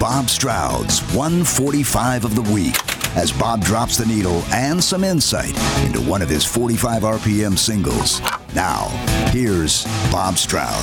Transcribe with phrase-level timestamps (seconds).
[0.00, 2.74] Bob Stroud's 145 of the week
[3.18, 5.54] as Bob drops the needle and some insight
[5.84, 8.22] into one of his 45 RPM singles.
[8.54, 8.86] Now,
[9.30, 10.82] here's Bob Stroud.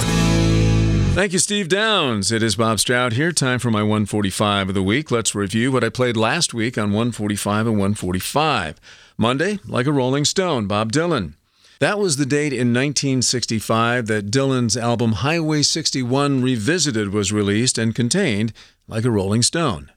[1.16, 2.32] Thank you, Steve Downes.
[2.32, 3.32] It is Bob Stroud here.
[3.32, 5.10] Time for my 145 of the week.
[5.10, 8.80] Let's review what I played last week on 145 and 145.
[9.18, 11.34] Monday, like a Rolling Stone, Bob Dylan.
[11.80, 17.94] That was the date in 1965 that Dylan's album Highway 61 Revisited was released and
[17.94, 18.52] contained
[18.88, 19.92] Like a Rolling Stone.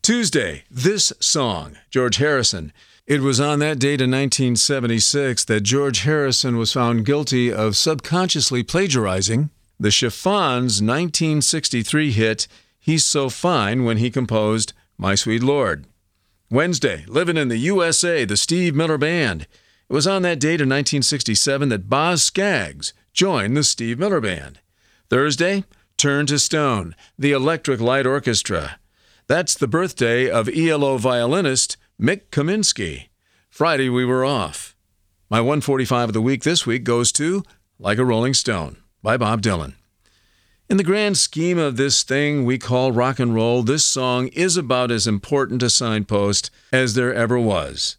[0.00, 2.72] Tuesday, this song, George Harrison.
[3.04, 8.62] It was on that date in 1976 that George Harrison was found guilty of subconsciously
[8.62, 12.46] plagiarizing the Chiffons' 1963 hit,
[12.78, 15.86] He's So Fine, when he composed My Sweet Lord.
[16.48, 19.48] Wednesday, Living in the USA, the Steve Miller Band.
[19.90, 24.60] It was on that date in 1967 that Boz Scaggs joined the Steve Miller Band.
[25.08, 25.64] Thursday,
[25.96, 28.78] Turn to Stone, the Electric Light Orchestra.
[29.26, 33.08] That's the birthday of ELO violinist Mik Kaminski.
[33.48, 34.76] Friday, we were off.
[35.28, 37.42] My 145 of the week this week goes to
[37.80, 39.74] Like a Rolling Stone by Bob Dylan.
[40.68, 44.56] In the grand scheme of this thing we call rock and roll, this song is
[44.56, 47.96] about as important a signpost as there ever was.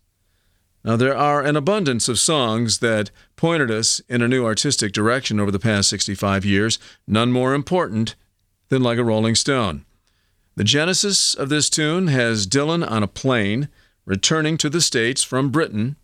[0.84, 5.40] Now, there are an abundance of songs that pointed us in a new artistic direction
[5.40, 8.16] over the past 65 years, none more important
[8.70, 9.86] than Like a Rolling Stone.
[10.56, 13.70] The genesis of this tune has Dylan on a plane
[14.06, 15.98] returning to the States from Britain,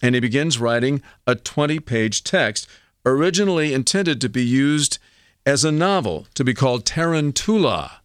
[0.00, 2.68] and he begins writing a 20 page text
[3.04, 4.98] originally intended to be used
[5.44, 8.00] as a novel to be called Tarantula.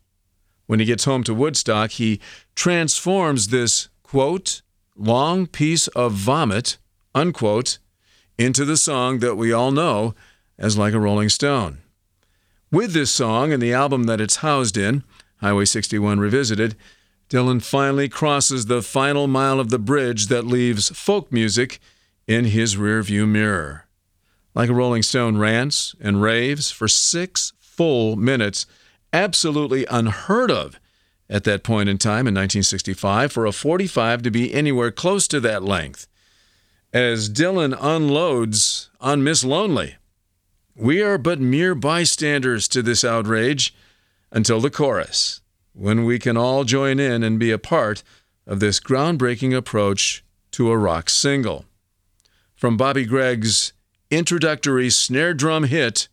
[0.66, 2.20] When he gets home to Woodstock, he
[2.56, 4.62] transforms this, quote,
[4.96, 6.78] long piece of vomit,
[7.14, 7.80] unquote,
[8.38, 10.14] into the song that we all know
[10.58, 11.80] as Like a Rolling Stone.
[12.72, 15.04] With this song and the album that it's housed in,
[15.38, 16.76] Highway 61 Revisited,
[17.30, 21.80] Dylan finally crosses the final mile of the bridge that leaves folk music
[22.28, 23.86] in his rearview mirror
[24.56, 28.66] like a Rolling Stone rants and raves for six full minutes,
[29.12, 30.80] absolutely unheard of
[31.30, 35.40] at that point in time in 1965 for a 45 to be anywhere close to
[35.40, 36.08] that length.
[36.94, 39.96] As Dylan unloads on Miss Lonely,
[40.76, 43.74] we are but mere bystanders to this outrage
[44.32, 45.42] until the chorus,
[45.74, 48.04] when we can all join in and be a part
[48.46, 51.66] of this groundbreaking approach to a rock single.
[52.56, 53.74] From Bobby Gregg's
[54.12, 56.08] introductory snare drum hit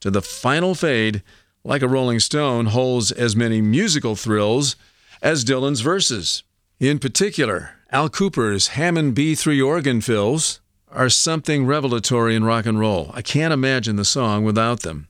[0.00, 1.22] to the final fade,
[1.66, 4.76] like a Rolling Stone, holds as many musical thrills
[5.20, 6.44] as Dylan's verses.
[6.78, 10.60] In particular, Al Kooper's Hammond B3 organ fills
[10.90, 13.10] are something revelatory in rock and roll.
[13.14, 15.08] I can't imagine the song without them.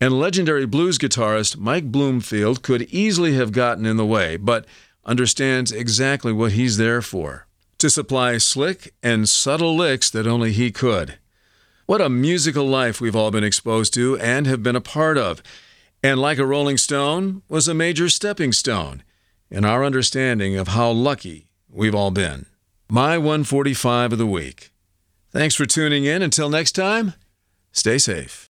[0.00, 4.66] And legendary blues guitarist Mike Bloomfield could easily have gotten in the way, but
[5.04, 7.46] understands exactly what he's there for
[7.78, 11.18] to supply slick and subtle licks that only he could.
[11.86, 15.42] What a musical life we've all been exposed to and have been a part of.
[16.02, 19.02] And like a Rolling Stone was a major stepping stone
[19.50, 22.46] in our understanding of how lucky we've all been.
[22.88, 24.70] My 145 of the week.
[25.32, 26.22] Thanks for tuning in.
[26.22, 27.14] Until next time,
[27.72, 28.46] stay safe.